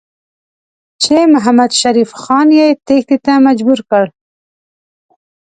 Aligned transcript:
چې 1.01 1.15
محمدشریف 1.33 2.09
خان 2.21 2.47
یې 2.59 2.67
تېښتې 2.87 3.17
ته 3.25 3.33
مجبور 3.47 3.79
کړ. 3.89 4.05